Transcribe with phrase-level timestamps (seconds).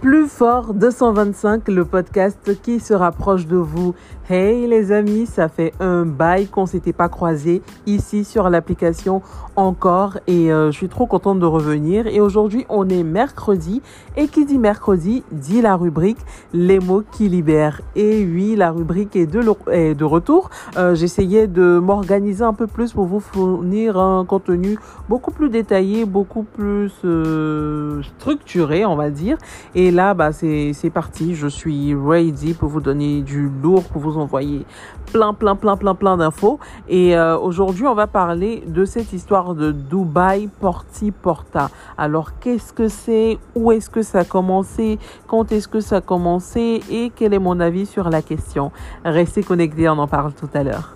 [0.00, 3.96] Plus fort 225, le podcast qui se rapproche de vous.
[4.30, 9.22] Hey les amis, ça fait un bail qu'on s'était pas croisé ici sur l'application
[9.56, 12.06] encore et euh, je suis trop contente de revenir.
[12.06, 13.82] Et aujourd'hui, on est mercredi
[14.16, 16.18] et qui dit mercredi dit la rubrique
[16.52, 17.80] les mots qui libèrent.
[17.96, 20.50] Et oui, la rubrique est de, retour.
[20.76, 26.04] Euh, J'essayais de m'organiser un peu plus pour vous fournir un contenu beaucoup plus détaillé,
[26.04, 29.38] beaucoup plus euh, structuré, on va dire.
[29.74, 31.34] Et et là, bah, c'est parti.
[31.34, 34.66] Je suis ready pour vous donner du lourd, pour vous envoyer
[35.12, 36.58] plein, plein, plein, plein, plein d'infos.
[36.88, 41.70] Et euh, aujourd'hui, on va parler de cette histoire de Dubaï Porti Porta.
[41.96, 43.38] Alors, qu'est-ce que c'est?
[43.54, 44.98] Où est-ce que ça a commencé?
[45.26, 46.80] Quand est-ce que ça a commencé?
[46.90, 48.72] Et quel est mon avis sur la question?
[49.04, 50.94] Restez connectés, on en parle tout à l'heure.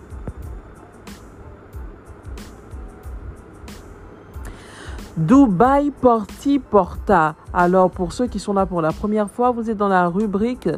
[5.16, 7.34] Dubaï Porti Porta.
[7.52, 10.68] Alors pour ceux qui sont là pour la première fois, vous êtes dans la rubrique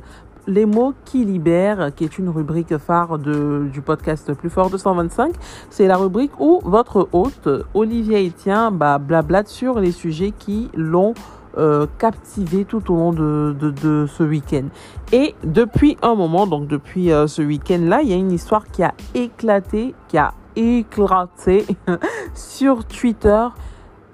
[0.47, 5.34] les mots qui libèrent, qui est une rubrique phare de, du podcast Plus Fort 225.
[5.70, 11.15] C'est la rubrique où votre hôte, Olivier Etienne, bah, blablate sur les sujets qui l'ont
[11.56, 14.65] euh, captivé tout au long de, de, ce week-end.
[15.12, 18.83] Et depuis un moment, donc depuis euh, ce week-end-là, il y a une histoire qui
[18.83, 21.65] a éclaté, qui a éclaté
[22.34, 23.47] sur Twitter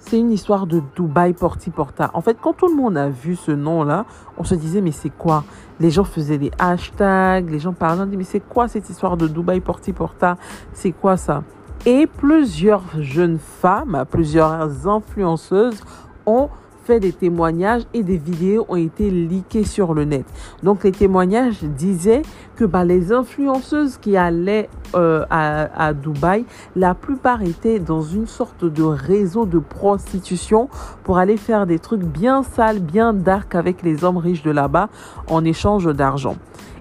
[0.00, 2.10] c'est une histoire de Dubaï Porti Porta.
[2.14, 4.06] En fait, quand tout le monde a vu ce nom-là,
[4.38, 5.44] on se disait, mais c'est quoi?
[5.78, 9.16] Les gens faisaient des hashtags, les gens parlaient, on dit, mais c'est quoi cette histoire
[9.16, 10.36] de Dubaï Porti Porta?
[10.72, 11.44] C'est quoi ça?
[11.86, 15.80] Et plusieurs jeunes femmes, plusieurs influenceuses
[16.26, 16.48] ont
[16.88, 20.24] des témoignages et des vidéos ont été leakées sur le net.
[20.62, 22.22] Donc les témoignages disaient
[22.56, 28.26] que bah, les influenceuses qui allaient euh, à, à Dubaï, la plupart étaient dans une
[28.26, 30.68] sorte de réseau de prostitution
[31.04, 34.88] pour aller faire des trucs bien sales, bien dark avec les hommes riches de là-bas
[35.28, 36.36] en échange d'argent.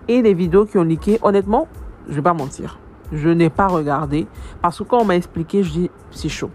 [0.08, 1.68] Et les vidéos qui ont leaké, honnêtement,
[2.08, 2.80] je vais pas mentir,
[3.12, 4.26] je n'ai pas regardé
[4.62, 6.50] parce que quand on m'a expliqué, je dis c'est chaud.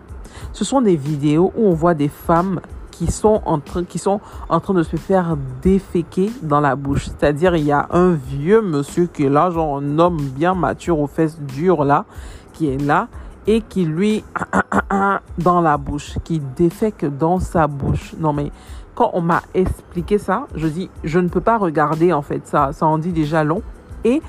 [0.53, 2.61] Ce sont des vidéos où on voit des femmes
[2.95, 7.07] qui sont en train, qui sont en train de se faire déféquer dans la bouche.
[7.07, 11.01] C'est-à-dire, il y a un vieux monsieur qui est là, genre un homme bien mature
[11.01, 12.05] aux fesses dures là,
[12.53, 13.09] qui est là
[13.47, 14.25] et qui lui
[15.39, 18.15] dans la bouche, qui défèque dans sa bouche.
[18.19, 18.53] Non mais
[18.95, 22.73] quand on m'a expliqué ça, je dis je ne peux pas regarder en fait ça,
[22.73, 23.63] ça en dit déjà long.
[24.05, 24.23] Et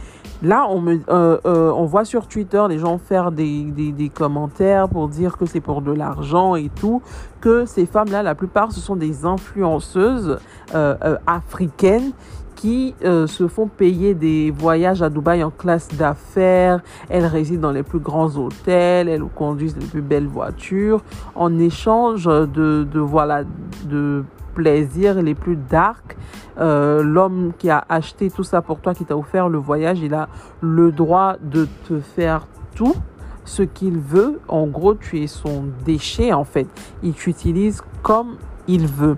[0.44, 4.90] Là, on, me, euh, euh, on voit sur Twitter les gens faire des, des, commentaires
[4.90, 7.02] pour dire que c'est pour de l'argent et tout,
[7.40, 10.38] que ces femmes-là, la plupart, ce sont des influenceuses
[10.74, 12.12] euh, africaines
[12.56, 16.80] qui se font payer des voyages à Dubaï en classe d'affaires.
[17.10, 21.04] Elles résident dans les plus grands hôtels, elles conduisent les plus belles voitures
[21.36, 22.48] en échange de,
[22.90, 23.44] de voilà
[23.84, 24.24] de
[24.56, 26.18] plaisirs les plus dark.
[26.58, 30.14] Euh, L'homme qui a acheté tout ça pour toi, qui t'a offert le voyage, il
[30.14, 30.30] a
[30.62, 32.96] le droit de te faire tout
[33.44, 34.40] ce qu'il veut.
[34.48, 36.68] En gros, tu es son déchet en fait.
[37.04, 39.18] Il t'utilise comme il veut.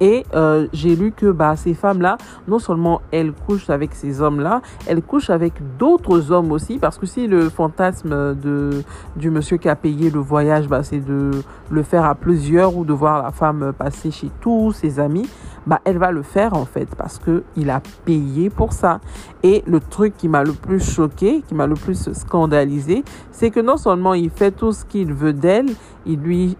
[0.00, 2.18] Et euh, j'ai lu que bah, ces femmes-là,
[2.48, 7.06] non seulement elles couchent avec ces hommes-là, elles couchent avec d'autres hommes aussi, parce que
[7.06, 8.82] si le fantasme de,
[9.16, 11.30] du monsieur qui a payé le voyage, bah, c'est de
[11.70, 15.28] le faire à plusieurs ou de voir la femme passer chez tous ses amis,
[15.66, 19.00] bah, elle va le faire en fait, parce que il a payé pour ça.
[19.42, 23.60] Et le truc qui m'a le plus choqué, qui m'a le plus scandalisé, c'est que
[23.60, 25.66] non seulement il fait tout ce qu'il veut d'elle,
[26.06, 26.56] il lui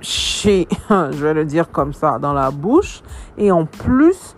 [0.00, 3.02] chez, je vais le dire comme ça, dans la bouche.
[3.38, 4.34] Et en plus,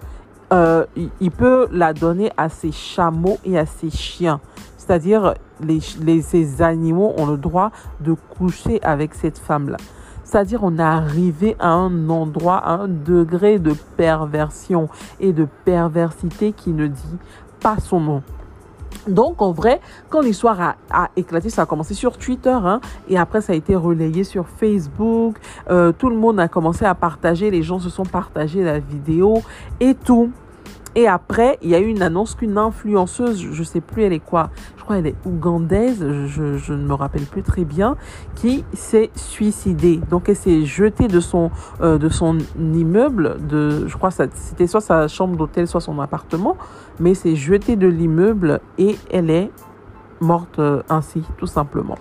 [0.52, 0.84] euh,
[1.20, 4.40] il peut la donner à ses chameaux et à ses chiens.
[4.76, 7.70] C'est-à-dire, les, les, ces animaux ont le droit
[8.00, 9.78] de coucher avec cette femme-là.
[10.24, 14.88] C'est-à-dire, on est arrivé à un endroit, à un degré de perversion
[15.20, 17.18] et de perversité qui ne dit
[17.60, 18.22] pas son nom.
[19.06, 23.40] Donc, en vrai, quand l'histoire a, éclaté, ça a commencé sur Twitter, hein, et après,
[23.40, 25.36] ça a été relayé sur Facebook.
[25.70, 29.42] Euh, tout le monde a commencé à partager, les gens se sont partagés la vidéo
[29.80, 30.30] et tout.
[30.94, 34.18] Et après, il y a eu une annonce qu'une influenceuse, je sais plus elle est
[34.18, 37.96] quoi, je crois elle est ougandaise, je, ne me rappelle plus très bien,
[38.34, 40.00] qui s'est suicidée.
[40.10, 41.50] Donc elle s'est jetée de son
[41.80, 46.56] euh, de son immeuble, de, je crois c'était soit sa chambre d'hôtel, soit son appartement,
[47.00, 49.50] mais s'est jetée de l'immeuble et elle est
[50.22, 51.98] morte euh, ainsi, tout simplement.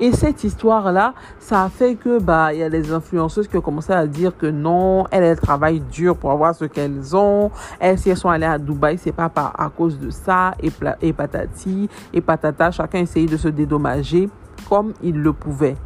[0.00, 3.60] Et cette histoire-là, ça a fait que, bah, il y a des influenceuses qui ont
[3.60, 7.50] commencé à dire que non, elles, elles travaillent dur pour avoir ce qu'elles ont.
[7.78, 10.72] Elles, si elles sont allées à Dubaï, c'est pas à cause de ça, et,
[11.02, 12.70] et patati, et patata.
[12.72, 14.28] Chacun essayait de se dédommager
[14.68, 15.76] comme il le pouvait.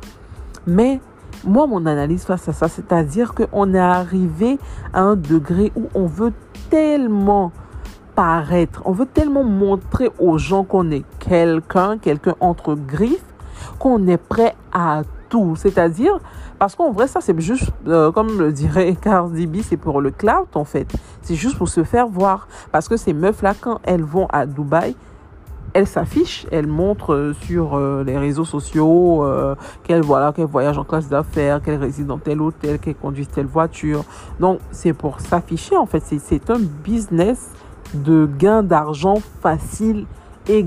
[0.66, 1.00] Mais,
[1.44, 4.58] moi, mon analyse face à ça, c'est-à-dire qu'on est arrivé
[4.94, 6.32] à un degré où on veut
[6.70, 7.52] tellement
[8.84, 13.24] on veut tellement montrer aux gens qu'on est quelqu'un, quelqu'un entre griffes,
[13.78, 15.54] qu'on est prêt à tout.
[15.56, 16.18] C'est-à-dire,
[16.58, 20.10] parce qu'en vrai, ça, c'est juste, euh, comme le dirait Cardi B, c'est pour le
[20.10, 20.90] cloud, en fait.
[21.22, 22.48] C'est juste pour se faire voir.
[22.72, 24.96] Parce que ces meufs-là, quand elles vont à Dubaï,
[25.74, 29.26] elles s'affichent, elles montrent euh, sur euh, les réseaux sociaux
[29.84, 33.46] qu'elles voilà, qu'elles voyagent en classe d'affaires, qu'elles résident dans tel hôtel, qu'elles conduisent telle
[33.46, 34.04] voiture.
[34.40, 36.02] Donc, c'est pour s'afficher, en fait.
[36.02, 37.50] C'est un business
[37.94, 40.06] de gain d'argent facile
[40.48, 40.64] et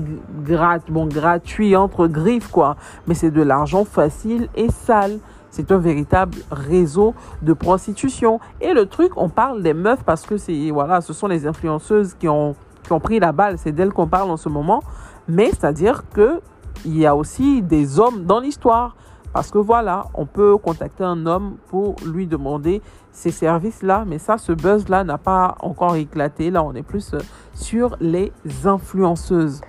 [0.88, 2.76] bon, gratuit entre griffes, quoi.
[3.06, 5.18] Mais c'est de l'argent facile et sale.
[5.50, 8.40] C'est un véritable réseau de prostitution.
[8.60, 12.14] Et le truc, on parle des meufs parce que c'est, voilà, ce sont les influenceuses
[12.14, 13.58] qui ont, qui ont pris la balle.
[13.58, 14.82] C'est d'elles qu'on parle en ce moment.
[15.28, 16.40] Mais c'est-à-dire que
[16.84, 18.96] il y a aussi des hommes dans l'histoire.
[19.32, 22.82] Parce que voilà, on peut contacter un homme pour lui demander
[23.12, 26.50] ces services-là, mais ça, ce buzz-là n'a pas encore éclaté.
[26.50, 27.18] Là, on est plus euh,
[27.54, 28.32] sur les
[28.64, 29.60] influenceuses.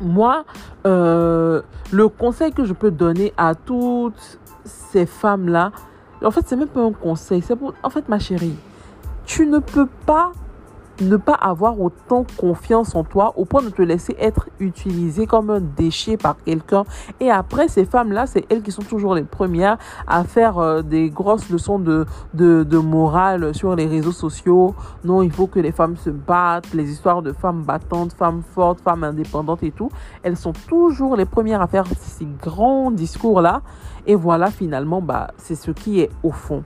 [0.00, 0.44] Moi,
[0.86, 1.62] euh,
[1.92, 5.70] le conseil que je peux donner à toutes ces femmes-là,
[6.22, 7.42] en fait, c'est même pas un conseil.
[7.42, 8.56] C'est pour, en fait, ma chérie,
[9.24, 10.32] tu ne peux pas
[11.00, 15.50] ne pas avoir autant confiance en toi au point de te laisser être utilisé comme
[15.50, 16.84] un déchet par quelqu'un.
[17.20, 21.10] Et après, ces femmes-là, c'est elles qui sont toujours les premières à faire euh, des
[21.10, 24.74] grosses leçons de, de, de, morale sur les réseaux sociaux.
[25.04, 28.80] Non, il faut que les femmes se battent, les histoires de femmes battantes, femmes fortes,
[28.80, 29.90] femmes indépendantes et tout.
[30.22, 33.62] Elles sont toujours les premières à faire ces grands discours-là.
[34.06, 36.62] Et voilà, finalement, bah, c'est ce qui est au fond.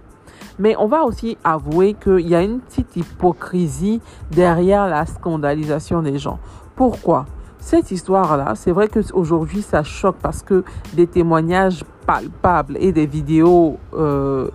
[0.59, 4.01] Mais on va aussi avouer qu'il y a une petite hypocrisie
[4.31, 6.39] derrière la scandalisation des gens.
[6.75, 7.27] Pourquoi?
[7.61, 10.65] Cette histoire-là, c'est vrai qu'aujourd'hui, ça choque parce que
[10.95, 14.49] des témoignages palpables et des vidéos euh,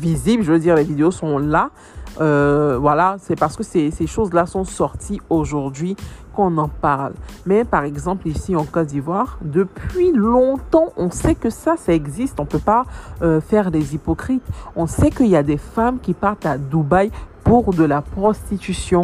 [0.00, 1.70] visibles, je veux dire, les vidéos sont là.
[2.20, 5.96] Euh, voilà, c'est parce que ces, choses-là sont sorties aujourd'hui
[6.34, 7.12] qu'on en parle.
[7.46, 12.40] Mais par exemple, ici en Côte d'Ivoire, depuis longtemps, on sait que ça, ça existe.
[12.40, 12.84] On ne peut pas
[13.22, 14.44] euh, faire des hypocrites.
[14.76, 17.10] On sait qu'il y a des femmes qui partent à Dubaï
[17.44, 19.02] pour de la prostitution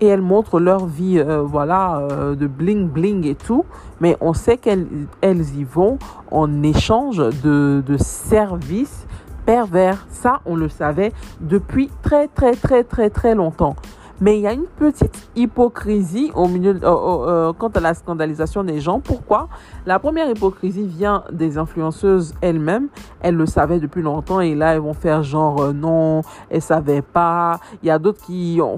[0.00, 3.64] et elles montrent leur vie, euh, voilà, de bling bling et tout.
[4.00, 4.86] Mais on sait qu'elles
[5.20, 5.98] elles y vont
[6.30, 9.06] en échange de, de services
[9.46, 10.06] pervers.
[10.08, 13.76] Ça, on le savait depuis très, très, très, très, très longtemps.
[14.20, 18.62] Mais il y a une petite hypocrisie au milieu, euh, euh, quant à la scandalisation
[18.62, 19.00] des gens.
[19.00, 19.48] Pourquoi?
[19.86, 22.88] La première hypocrisie vient des influenceuses elles-mêmes.
[23.20, 27.02] Elles le savaient depuis longtemps et là, elles vont faire genre euh, non, elles savaient
[27.02, 27.58] pas.
[27.82, 28.76] Il y a d'autres qui ont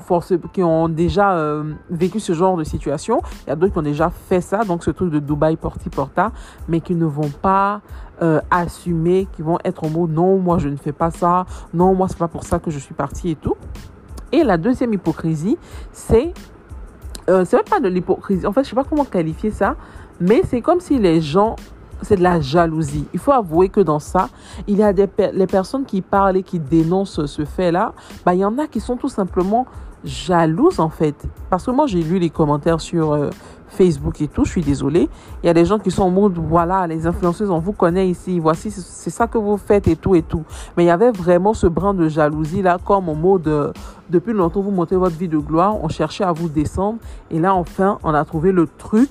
[0.52, 1.36] qui ont déjà
[1.90, 3.20] vécu ce genre de situation.
[3.46, 5.90] Il y a d'autres qui ont déjà fait ça, donc ce truc de Dubaï porti
[5.90, 6.32] porta,
[6.66, 7.82] mais qui ne vont pas
[8.50, 12.08] assumer, qui vont être en mode non, moi je ne fais pas ça, non, moi
[12.08, 13.56] c'est pas pour ça que je suis partie et tout.
[14.32, 15.56] Et la deuxième hypocrisie,
[15.92, 16.32] c'est
[17.28, 18.46] euh, c'est même pas de l'hypocrisie.
[18.46, 19.76] En fait, je sais pas comment qualifier ça,
[20.20, 21.56] mais c'est comme si les gens
[22.02, 23.06] c'est de la jalousie.
[23.14, 24.28] Il faut avouer que dans ça,
[24.66, 27.94] il y a des personnes qui parlent et qui dénoncent ce fait-là.
[28.24, 29.66] Bah, il y en a qui sont tout simplement
[30.04, 31.14] jalouses en fait.
[31.50, 33.30] Parce que moi, j'ai lu les commentaires sur euh,
[33.68, 35.08] Facebook et tout, je suis désolée.
[35.42, 38.08] Il y a des gens qui sont en mode, voilà, les influenceuses, on vous connaît
[38.08, 40.44] ici, voici, c'est ça que vous faites et tout et tout.
[40.76, 43.72] Mais il y avait vraiment ce brin de jalousie là, comme au mode, euh,
[44.10, 46.98] depuis longtemps, vous montez votre vie de gloire, on cherchait à vous descendre.
[47.30, 49.10] Et là, enfin, on a trouvé le truc,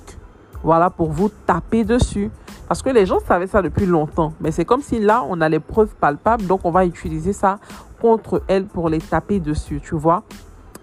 [0.62, 2.30] voilà, pour vous taper dessus.
[2.68, 4.32] Parce que les gens savaient ça depuis longtemps.
[4.40, 6.46] Mais c'est comme si là, on a les preuves palpables.
[6.46, 7.60] Donc, on va utiliser ça
[8.00, 10.24] contre elles pour les taper dessus, tu vois.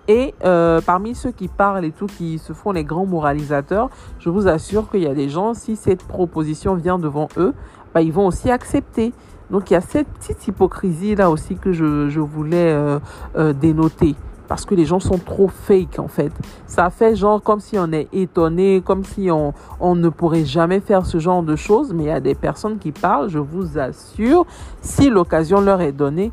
[0.08, 4.30] Et euh, parmi ceux qui parlent et tout, qui se font les grands moralisateurs, je
[4.30, 7.54] vous assure qu'il y a des gens, si cette proposition vient devant eux,
[7.94, 9.14] bah, ils vont aussi accepter.
[9.50, 13.00] Donc il y a cette petite hypocrisie là aussi que je, je voulais euh,
[13.38, 14.16] euh, dénoter.
[14.50, 16.32] Parce que les gens sont trop fake en fait.
[16.68, 20.82] Ça fait genre comme si on est étonné, comme si on, on ne pourrait jamais
[20.82, 21.94] faire ce genre de choses.
[21.94, 24.46] Mais il y a des personnes qui parlent, je vous assure,
[24.82, 26.32] si l'occasion leur est donnée,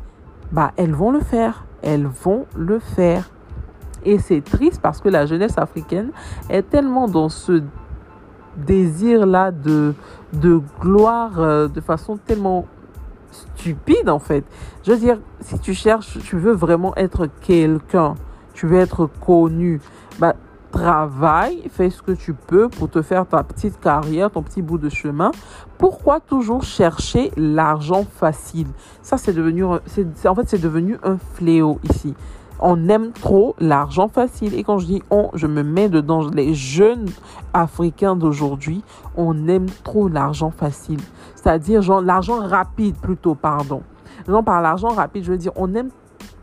[0.51, 1.65] bah elles vont le faire.
[1.81, 3.29] Elles vont le faire.
[4.05, 6.11] Et c'est triste parce que la jeunesse africaine
[6.49, 7.61] est tellement dans ce
[8.57, 9.93] désir-là de,
[10.33, 12.65] de gloire euh, de façon tellement
[13.31, 14.43] stupide en fait.
[14.83, 18.15] Je veux dire, si tu cherches, tu veux vraiment être quelqu'un,
[18.53, 19.79] tu veux être connu,
[20.19, 20.35] bah,
[20.71, 24.77] travaille, fais ce que tu peux pour te faire ta petite carrière, ton petit bout
[24.77, 25.31] de chemin.
[25.77, 28.67] Pourquoi toujours chercher l'argent facile?
[29.01, 32.15] Ça, c'est devenu, en fait, c'est devenu un fléau ici
[32.61, 34.53] on aime trop l'argent facile.
[34.53, 36.27] Et quand je dis on, je me mets dedans.
[36.29, 37.09] Les jeunes
[37.53, 38.83] africains d'aujourd'hui,
[39.17, 40.99] on aime trop l'argent facile.
[41.35, 43.81] C'est-à-dire, genre, l'argent rapide plutôt, pardon.
[44.27, 45.89] Non, par l'argent rapide, je veux dire, on aime,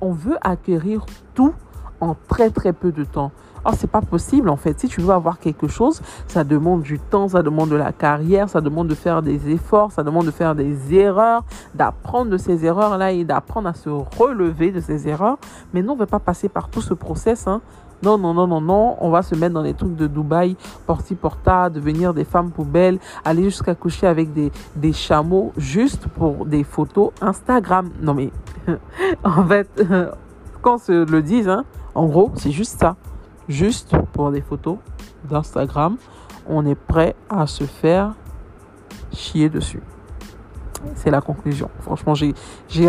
[0.00, 1.54] on veut acquérir tout
[2.00, 3.30] en très très peu de temps.
[3.70, 4.80] Oh, c'est pas possible en fait.
[4.80, 8.48] Si tu veux avoir quelque chose, ça demande du temps, ça demande de la carrière,
[8.48, 11.44] ça demande de faire des efforts, ça demande de faire des erreurs,
[11.74, 15.36] d'apprendre de ces erreurs-là et d'apprendre à se relever de ces erreurs.
[15.74, 17.46] Mais non, on ne veut pas passer par tout ce process.
[17.46, 17.60] Hein.
[18.02, 18.96] Non, non, non, non, non.
[19.02, 20.56] On va se mettre dans les trucs de Dubaï,
[20.86, 26.64] porti porta, devenir des femmes poubelles, aller jusqu'à coucher avec des, chameaux juste pour des
[26.64, 27.90] photos Instagram.
[28.00, 28.30] Non, mais
[29.24, 29.68] en fait,
[30.62, 32.96] quand se le disent, hein, en gros, c'est juste ça
[33.48, 34.78] juste pour des photos
[35.28, 35.96] d'Instagram,
[36.48, 38.14] on est prêt à se faire
[39.12, 39.82] chier dessus.
[40.94, 41.70] C'est la conclusion.
[41.80, 42.34] Franchement, j'ai,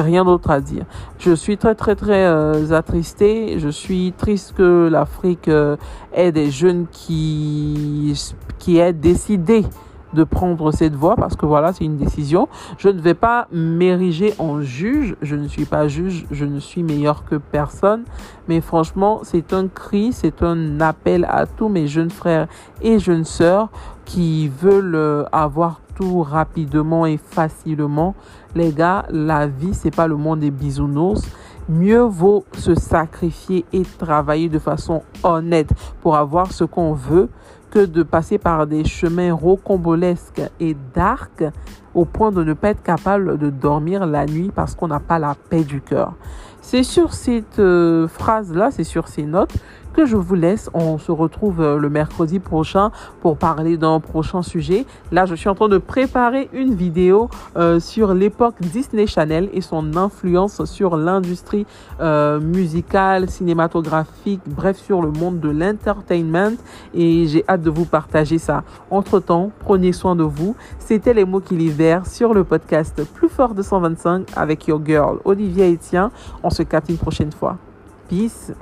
[0.01, 0.85] rien d'autre à dire.
[1.17, 3.57] Je suis très, très, très euh, attristée.
[3.57, 5.75] Je suis triste que l'Afrique euh,
[6.13, 8.13] ait des jeunes qui,
[8.59, 9.65] qui aient décidé
[10.13, 12.47] de prendre cette voie parce que voilà, c'est une décision.
[12.77, 15.15] Je ne vais pas m'ériger en juge.
[15.21, 16.25] Je ne suis pas juge.
[16.31, 18.03] Je ne suis meilleur que personne.
[18.47, 22.47] Mais franchement, c'est un cri, c'est un appel à tous mes jeunes frères
[22.81, 23.69] et jeunes sœurs
[24.05, 28.15] qui veulent euh, avoir tout rapidement et facilement.
[28.55, 31.21] Les gars, la vie, c'est pas le monde des bisounours.
[31.67, 35.69] Mieux vaut se sacrifier et travailler de façon honnête
[36.01, 37.29] pour avoir ce qu'on veut
[37.69, 41.43] que de passer par des chemins rocambolesques et dark
[41.93, 45.19] au point de ne pas être capable de dormir la nuit parce qu'on n'a pas
[45.19, 46.13] la paix du cœur.
[46.61, 49.53] C'est sur cette euh, phrase-là, c'est sur ces notes
[50.05, 50.69] je vous laisse.
[50.73, 52.91] On se retrouve euh, le mercredi prochain
[53.21, 54.85] pour parler d'un prochain sujet.
[55.11, 59.61] Là, je suis en train de préparer une vidéo euh, sur l'époque Disney Channel et
[59.61, 61.65] son influence sur l'industrie
[61.99, 66.57] euh, musicale, cinématographique, bref, sur le monde de l'entertainment.
[66.93, 68.63] Et j'ai hâte de vous partager ça.
[68.91, 70.55] Entre-temps, prenez soin de vous.
[70.79, 75.19] C'était les mots qui libèrent sur le podcast Plus fort de 125 avec your girl
[75.25, 76.09] Olivier Etienne.
[76.43, 77.57] On se capte une prochaine fois.
[78.07, 78.53] Peace.